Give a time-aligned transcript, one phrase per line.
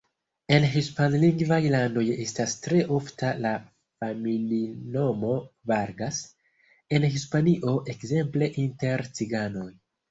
[0.55, 3.53] En hispanlingvaj landoj estas tre ofta la
[4.05, 5.37] familinomo
[5.75, 6.27] Vargas,
[6.99, 9.73] en Hispanio ekzemple inter ciganoj.